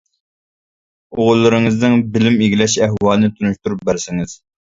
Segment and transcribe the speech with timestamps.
[1.17, 4.35] ئوغۇللىرىڭىزنىڭ بىلىم ئىگىلەش ئەھۋالىنى تونۇشتۇرۇپ بەرسىڭىز.